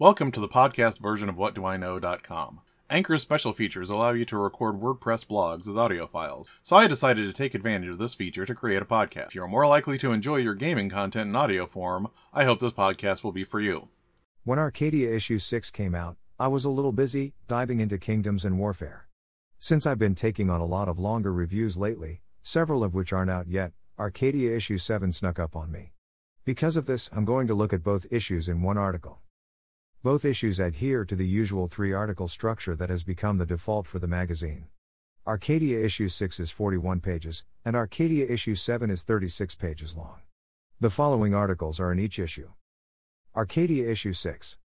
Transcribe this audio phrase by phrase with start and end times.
[0.00, 2.60] Welcome to the podcast version of WhatDoIKnow.com.
[2.88, 7.26] Anchor's special features allow you to record WordPress blogs as audio files, so I decided
[7.26, 9.26] to take advantage of this feature to create a podcast.
[9.26, 12.70] If you're more likely to enjoy your gaming content in audio form, I hope this
[12.70, 13.88] podcast will be for you.
[14.44, 18.56] When Arcadia Issue 6 came out, I was a little busy, diving into Kingdoms and
[18.56, 19.08] Warfare.
[19.58, 23.32] Since I've been taking on a lot of longer reviews lately, several of which aren't
[23.32, 25.92] out yet, Arcadia Issue 7 snuck up on me.
[26.44, 29.22] Because of this, I'm going to look at both issues in one article.
[30.04, 33.98] Both issues adhere to the usual three article structure that has become the default for
[33.98, 34.68] the magazine.
[35.26, 40.20] Arcadia issue 6 is 41 pages, and Arcadia issue 7 is 36 pages long.
[40.78, 42.50] The following articles are in each issue.
[43.34, 44.56] Arcadia issue 6.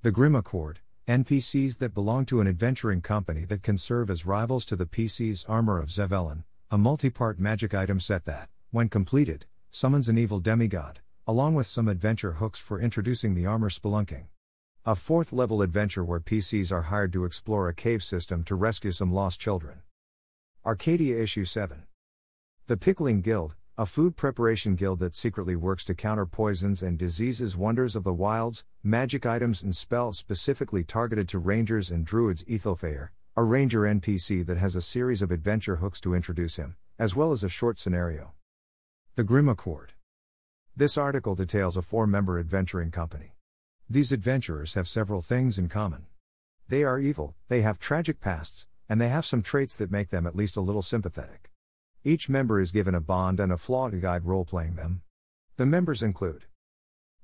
[0.00, 4.64] The Grim Accord, NPCs that belong to an adventuring company that can serve as rivals
[4.64, 9.44] to the PC's Armor of Zevelen, a multi part magic item set that, when completed,
[9.70, 14.24] summons an evil demigod, along with some adventure hooks for introducing the armor spelunking.
[14.86, 18.92] A fourth level adventure where PCs are hired to explore a cave system to rescue
[18.92, 19.80] some lost children.
[20.66, 21.84] Arcadia Issue 7.
[22.66, 27.56] The Pickling Guild, a food preparation guild that secretly works to counter poisons and diseases,
[27.56, 32.44] wonders of the wilds, magic items, and spells specifically targeted to rangers and druids.
[32.44, 37.16] Ethelfair, a ranger NPC that has a series of adventure hooks to introduce him, as
[37.16, 38.34] well as a short scenario.
[39.14, 39.94] The Grim Accord.
[40.76, 43.33] This article details a four member adventuring company.
[43.88, 46.06] These adventurers have several things in common.
[46.68, 50.26] They are evil, they have tragic pasts, and they have some traits that make them
[50.26, 51.50] at least a little sympathetic.
[52.02, 55.02] Each member is given a bond and a flaw to guide role playing them.
[55.56, 56.44] The members include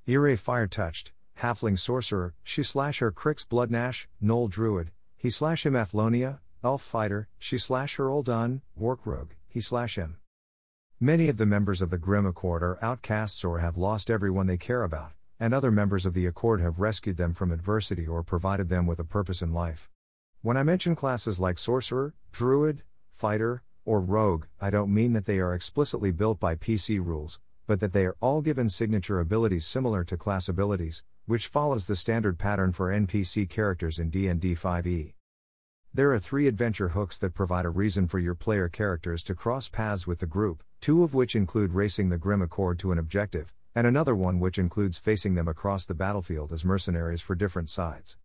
[0.07, 5.73] Ire Fire Touched, Halfling Sorcerer, She slash her Crix Bloodgnash, Gnoll Druid, He slash him
[5.73, 10.19] Athlonia, Elf Fighter, She slash her Ul'Dun, Orc Rogue, He slash him.
[11.01, 14.59] Many of the members of the Grim Accord are outcasts or have lost everyone they
[14.59, 18.69] care about and other members of the Accord have rescued them from adversity or provided
[18.69, 19.89] them with a purpose in life.
[20.43, 25.41] When I mention classes like Sorcerer, Druid, Fighter, or Rogue, I don't mean that they
[25.41, 30.05] are explicitly built by PC rules, but that they are all given signature abilities similar
[30.05, 35.15] to class abilities, which follows the standard pattern for NPC characters in D&D 5e.
[35.95, 39.69] There are three adventure hooks that provide a reason for your player characters to cross
[39.69, 43.55] paths with the group, two of which include racing the Grim Accord to an objective,
[43.75, 48.17] and another one which includes facing them across the battlefield as mercenaries for different sides.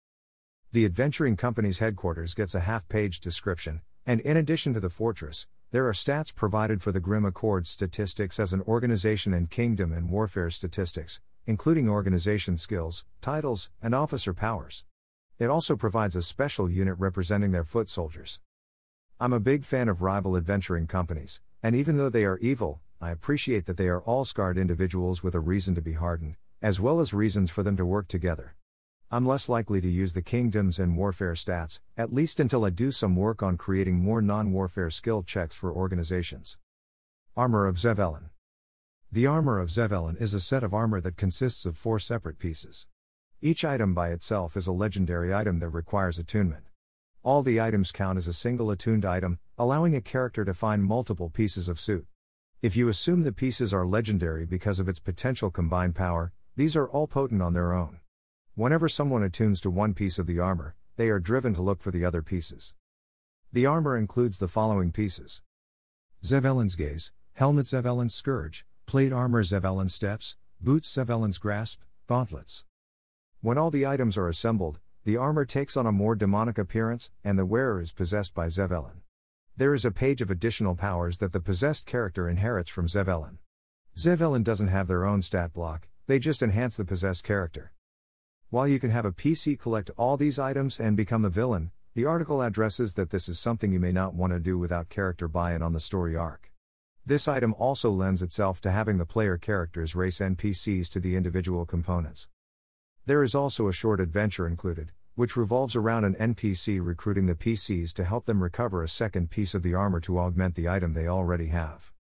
[0.72, 5.48] The adventuring company's headquarters gets a half page description, and in addition to the fortress,
[5.72, 10.10] there are stats provided for the Grim Accord statistics as an organization and kingdom and
[10.10, 14.84] warfare statistics, including organization skills, titles, and officer powers.
[15.38, 18.40] It also provides a special unit representing their foot soldiers.
[19.20, 23.12] I'm a big fan of rival adventuring companies, and even though they are evil, I
[23.12, 27.00] appreciate that they are all scarred individuals with a reason to be hardened, as well
[27.00, 28.56] as reasons for them to work together.
[29.12, 32.92] I'm less likely to use the kingdoms and warfare stats, at least until I do
[32.92, 36.58] some work on creating more non warfare skill checks for organizations.
[37.38, 38.30] Armor of Zevelen.
[39.12, 42.88] The Armor of Zevelen is a set of armor that consists of four separate pieces.
[43.42, 46.66] Each item by itself is a legendary item that requires attunement.
[47.22, 51.30] All the items count as a single attuned item, allowing a character to find multiple
[51.30, 52.08] pieces of suit.
[52.66, 56.90] If you assume the pieces are legendary because of its potential combined power, these are
[56.90, 58.00] all potent on their own.
[58.56, 61.92] Whenever someone attunes to one piece of the armor, they are driven to look for
[61.92, 62.74] the other pieces.
[63.54, 65.44] The armor includes the following pieces
[66.24, 72.66] Zevelen's Gaze, Helmet Zevelen's Scourge, Plate Armor Zevelen's Steps, Boots Zevelen's Grasp, Gauntlets.
[73.42, 77.38] When all the items are assembled, the armor takes on a more demonic appearance, and
[77.38, 79.02] the wearer is possessed by Zevelen.
[79.58, 83.38] There is a page of additional powers that the possessed character inherits from Zevelen.
[83.96, 87.72] Zevelen doesn't have their own stat block, they just enhance the possessed character.
[88.50, 92.04] While you can have a PC collect all these items and become a villain, the
[92.04, 95.56] article addresses that this is something you may not want to do without character buy
[95.56, 96.52] in on the story arc.
[97.06, 101.66] This item also lends itself to having the player characters race NPCs to the individual
[101.66, 102.28] components.
[103.06, 107.94] There is also a short adventure included, which revolves around an NPC recruiting the PCs
[107.94, 111.08] to help them recover a second piece of the armor to augment the item they
[111.08, 111.92] already have.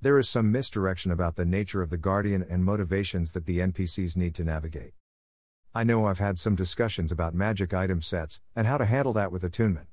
[0.00, 4.16] There is some misdirection about the nature of the Guardian and motivations that the NPCs
[4.16, 4.94] need to navigate.
[5.74, 9.30] I know I've had some discussions about magic item sets and how to handle that
[9.30, 9.88] with attunement.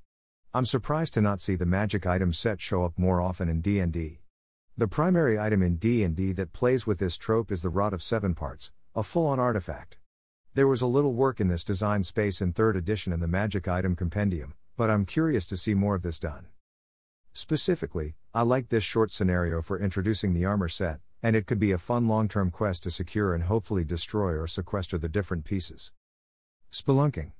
[0.53, 4.21] I'm surprised to not see the magic item set show up more often in D&D.
[4.77, 8.33] The primary item in D&D that plays with this trope is the Rod of Seven
[8.33, 9.97] Parts, a full-on artifact.
[10.57, 13.67] There was a little work in this design space in 3rd edition in the Magic
[13.67, 16.47] Item Compendium, but I'm curious to see more of this done.
[17.31, 21.71] Specifically, I like this short scenario for introducing the armor set, and it could be
[21.71, 25.91] a fun long term quest to secure and hopefully destroy or sequester the different pieces.
[26.71, 27.33] Spelunking.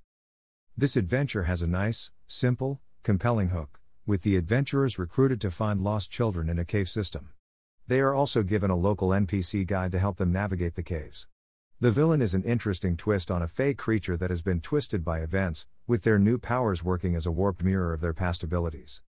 [0.78, 6.12] This adventure has a nice, simple, compelling hook, with the adventurers recruited to find lost
[6.12, 7.32] children in a cave system.
[7.88, 11.26] They are also given a local NPC guide to help them navigate the caves.
[11.80, 15.20] The villain is an interesting twist on a fake creature that has been twisted by
[15.20, 19.04] events, with their new powers working as a warped mirror of their past abilities.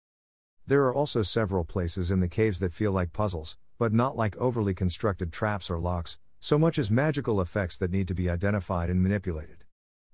[0.66, 4.34] There are also several places in the caves that feel like puzzles, but not like
[4.38, 8.88] overly constructed traps or locks, so much as magical effects that need to be identified
[8.88, 9.64] and manipulated.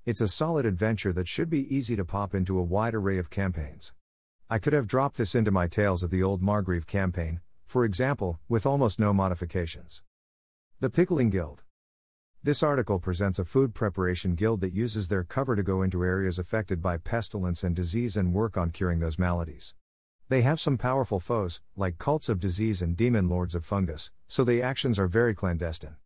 [0.05, 3.31] It's a solid adventure that should be easy to pop into a wide array of
[3.31, 3.93] campaigns.
[4.49, 8.41] I could have dropped this into my Tales of the Old Margrave campaign, for example,
[8.49, 10.03] with almost no modifications.
[10.81, 11.63] The Pickling Guild.
[12.43, 16.39] This article presents a food preparation guild that uses their cover to go into areas
[16.39, 19.75] affected by pestilence and disease and work on curing those maladies.
[20.31, 24.43] They have some powerful foes, like cults of disease and demon lords of fungus, so
[24.43, 25.97] the actions are very clandestine.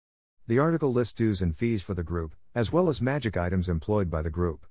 [0.48, 4.10] The article lists dues and fees for the group, as well as magic items employed
[4.10, 4.66] by the group.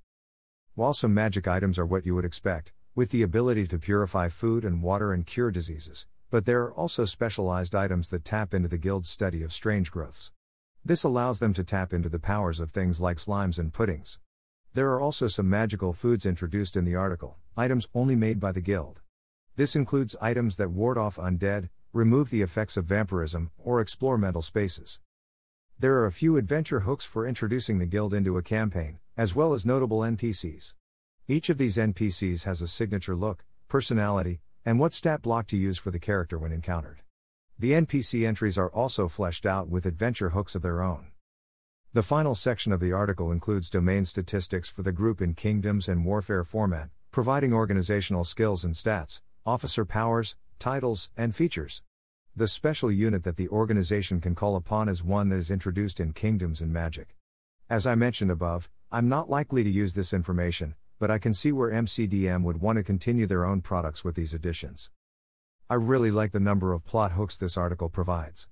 [0.74, 4.66] While some magic items are what you would expect, with the ability to purify food
[4.66, 8.76] and water and cure diseases, but there are also specialized items that tap into the
[8.76, 10.30] guild's study of strange growths.
[10.86, 14.18] This allows them to tap into the powers of things like slimes and puddings.
[14.74, 18.60] There are also some magical foods introduced in the article, items only made by the
[18.60, 19.00] guild.
[19.56, 24.42] This includes items that ward off undead, remove the effects of vampirism, or explore mental
[24.42, 25.00] spaces.
[25.78, 29.54] There are a few adventure hooks for introducing the guild into a campaign, as well
[29.54, 30.74] as notable NPCs.
[31.28, 35.78] Each of these NPCs has a signature look, personality, and what stat block to use
[35.78, 37.03] for the character when encountered.
[37.64, 41.06] The NPC entries are also fleshed out with adventure hooks of their own.
[41.94, 46.04] The final section of the article includes domain statistics for the group in Kingdoms and
[46.04, 51.82] Warfare format, providing organizational skills and stats, officer powers, titles, and features.
[52.36, 56.12] The special unit that the organization can call upon is one that is introduced in
[56.12, 57.16] Kingdoms and Magic.
[57.70, 61.50] As I mentioned above, I'm not likely to use this information, but I can see
[61.50, 64.90] where MCDM would want to continue their own products with these additions.
[65.74, 68.46] I really like the number of plot hooks this article provides.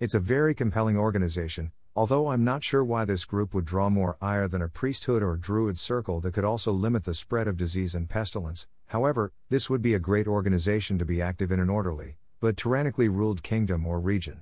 [0.00, 4.16] It's a very compelling organization, although I'm not sure why this group would draw more
[4.22, 7.94] ire than a priesthood or druid circle that could also limit the spread of disease
[7.94, 8.66] and pestilence.
[8.86, 13.10] However, this would be a great organization to be active in an orderly, but tyrannically
[13.10, 14.40] ruled kingdom or region.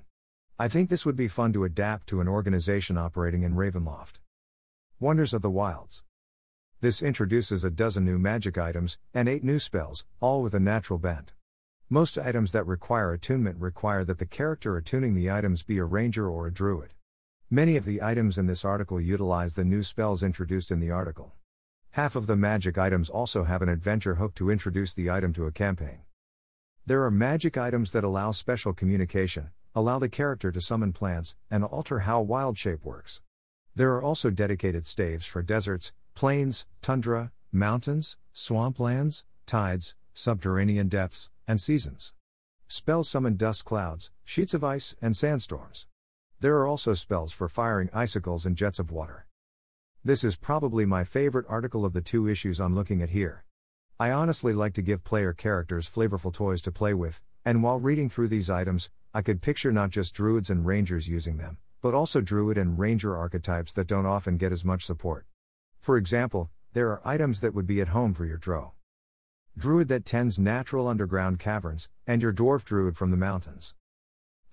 [0.57, 4.21] I think this would be fun to adapt to an organization operating in Ravenloft.
[5.01, 6.01] Wonders of the Wilds.
[6.79, 10.97] This introduces a dozen new magic items, and eight new spells, all with a natural
[10.97, 11.33] bent.
[11.93, 16.29] Most items that require attunement require that the character attuning the items be a ranger
[16.29, 16.93] or a druid.
[17.49, 21.33] Many of the items in this article utilize the new spells introduced in the article.
[21.89, 25.47] Half of the magic items also have an adventure hook to introduce the item to
[25.47, 26.03] a campaign.
[26.85, 31.65] There are magic items that allow special communication, allow the character to summon plants, and
[31.65, 33.19] alter how wild shape works.
[33.75, 41.59] There are also dedicated staves for deserts, plains, tundra, mountains, swamplands, tides, subterranean depths, and
[41.59, 42.13] seasons.
[42.69, 45.85] Spells summon dust clouds, sheets of ice, and sandstorms.
[46.39, 49.27] There are also spells for firing icicles and jets of water.
[50.01, 53.43] This is probably my favorite article of the two issues I'm looking at here.
[53.99, 58.09] I honestly like to give player characters flavorful toys to play with, and while reading
[58.09, 62.21] through these items, I could picture not just druids and rangers using them, but also
[62.21, 65.25] druid and ranger archetypes that don't often get as much support.
[65.81, 68.71] For example, there are items that would be at home for your Drow.
[69.57, 73.75] Druid that tends natural underground caverns, and your Dwarf Druid from the mountains.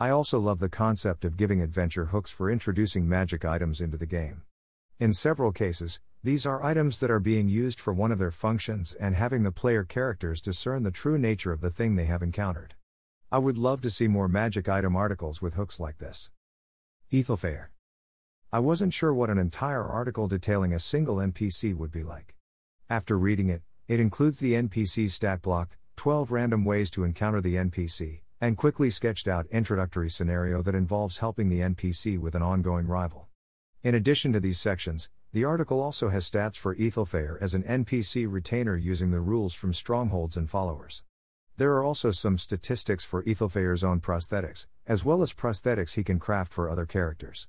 [0.00, 4.06] I also love the concept of giving adventure hooks for introducing magic items into the
[4.06, 4.42] game.
[4.98, 8.92] In several cases, these are items that are being used for one of their functions
[8.94, 12.74] and having the player characters discern the true nature of the thing they have encountered.
[13.30, 16.30] I would love to see more magic item articles with hooks like this.
[17.12, 17.68] Ethelfair.
[18.52, 22.34] I wasn't sure what an entire article detailing a single NPC would be like.
[22.90, 27.54] After reading it, it includes the NPC stat block, 12 random ways to encounter the
[27.54, 32.86] NPC, and quickly sketched out introductory scenario that involves helping the NPC with an ongoing
[32.86, 33.28] rival.
[33.82, 38.30] In addition to these sections, the article also has stats for Ethelfair as an NPC
[38.30, 41.02] retainer using the rules from strongholds and followers.
[41.56, 46.18] There are also some statistics for Ethelfair's own prosthetics, as well as prosthetics he can
[46.18, 47.48] craft for other characters.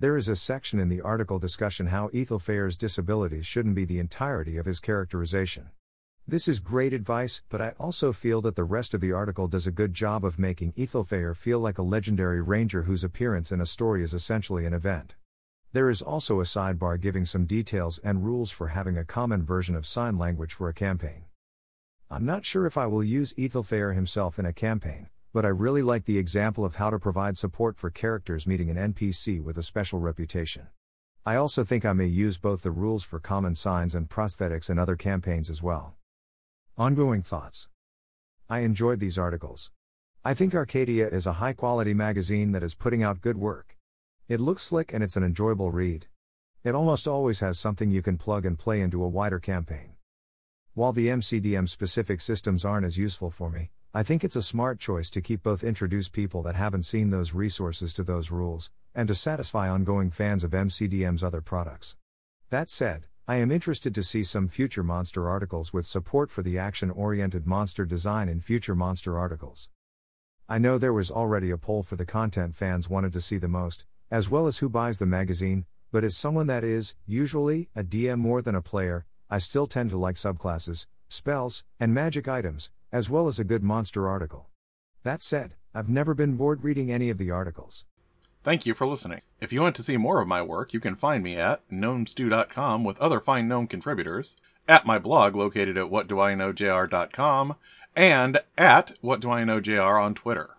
[0.00, 4.56] There is a section in the article discussion how Ethelfair's disabilities shouldn't be the entirety
[4.56, 5.72] of his characterization.
[6.26, 9.66] This is great advice, but I also feel that the rest of the article does
[9.66, 13.66] a good job of making Ethelfair feel like a legendary ranger whose appearance in a
[13.66, 15.16] story is essentially an event.
[15.74, 19.74] There is also a sidebar giving some details and rules for having a common version
[19.76, 21.26] of sign language for a campaign.
[22.10, 25.82] I'm not sure if I will use Ethelfair himself in a campaign, but I really
[25.82, 29.62] like the example of how to provide support for characters meeting an NPC with a
[29.62, 30.66] special reputation.
[31.24, 34.78] I also think I may use both the rules for common signs and prosthetics in
[34.78, 35.94] other campaigns as well.
[36.76, 37.68] Ongoing thoughts.
[38.48, 39.70] I enjoyed these articles.
[40.24, 43.76] I think Arcadia is a high quality magazine that is putting out good work.
[44.28, 46.06] It looks slick and it's an enjoyable read.
[46.64, 49.92] It almost always has something you can plug and play into a wider campaign.
[50.74, 54.78] While the MCDM specific systems aren't as useful for me, I think it's a smart
[54.78, 59.08] choice to keep both introduce people that haven't seen those resources to those rules, and
[59.08, 61.96] to satisfy ongoing fans of MCDM's other products.
[62.50, 66.56] That said, I am interested to see some future monster articles with support for the
[66.56, 69.70] action oriented monster design in future monster articles.
[70.48, 73.48] I know there was already a poll for the content fans wanted to see the
[73.48, 77.82] most, as well as who buys the magazine, but as someone that is, usually, a
[77.82, 82.70] DM more than a player, I still tend to like subclasses, spells, and magic items,
[82.92, 84.48] as well as a good monster article.
[85.02, 87.84] That said, I've never been bored reading any of the articles.
[88.42, 89.20] Thank you for listening.
[89.40, 92.84] If you want to see more of my work, you can find me at gnomestew.com
[92.84, 97.56] with other fine gnome contributors, at my blog located at whatdoiknowjr.com,
[97.94, 100.56] and at whatdoiknowjr on Twitter.